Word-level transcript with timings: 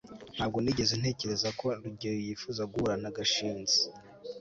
ntabwo 0.35 0.57
nigeze 0.61 0.93
ntekereza 1.01 1.49
ko 1.59 1.67
rugeyo 1.83 2.17
yifuza 2.27 2.61
guhura 2.71 2.95
na 3.03 3.09
gashinzi 3.17 3.79